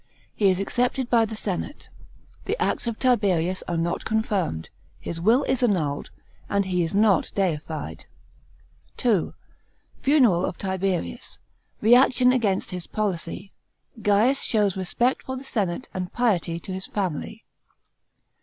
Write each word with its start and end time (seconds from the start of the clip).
He 0.35 0.49
is 0.49 0.59
accepted 0.59 1.11
by 1.11 1.25
the 1.25 1.35
senate. 1.35 1.87
The 2.45 2.59
acts 2.59 2.87
of 2.87 2.97
Tiberius 2.97 3.61
are 3.67 3.77
not 3.77 4.03
confirmed, 4.03 4.71
his 4.99 5.21
will 5.21 5.43
is 5.43 5.61
annulled, 5.61 6.09
and 6.49 6.65
he 6.65 6.81
is 6.81 6.95
not 6.95 7.31
deified§ 7.35 8.05
2. 8.97 9.35
Funeral 10.01 10.43
of 10.43 10.57
Tiberius. 10.57 11.37
Reaction 11.81 12.31
against 12.31 12.71
his 12.71 12.87
policy. 12.87 13.51
Gaius 14.01 14.41
shows 14.41 14.75
respect 14.75 15.21
for 15.21 15.37
the 15.37 15.43
senate 15.43 15.87
and 15.93 16.11
piety 16.11 16.59
to 16.61 16.71
his 16.73 16.87
family. 16.87 17.45